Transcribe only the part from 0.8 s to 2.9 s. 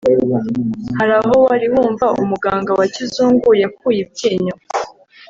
Hari aho wari wumva umuganga wa